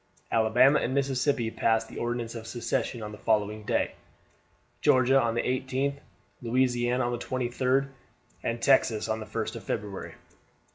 Alabama 0.31 0.79
and 0.79 0.95
Mississippi 0.95 1.51
passed 1.51 1.87
the 1.87 1.99
Ordinance 1.99 2.33
of 2.33 2.47
Secession 2.47 3.03
on 3.03 3.11
the 3.11 3.19
following 3.19 3.61
day; 3.61 3.93
Georgia 4.81 5.21
on 5.21 5.35
the 5.35 5.43
18th, 5.43 5.97
Louisiana 6.41 7.05
on 7.05 7.11
the 7.11 7.19
23d, 7.19 7.87
and 8.41 8.59
Texas 8.63 9.07
on 9.07 9.19
the 9.19 9.27
1st 9.27 9.57
of 9.57 9.63
February. 9.63 10.15